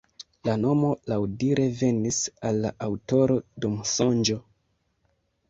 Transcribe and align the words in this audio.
La 0.47 0.53
nomo 0.61 0.87
laŭdire 1.11 1.65
venis 1.81 2.23
al 2.49 2.57
la 2.65 2.73
aŭtoro 2.87 3.37
dum 3.67 3.79
sonĝo. 3.93 4.41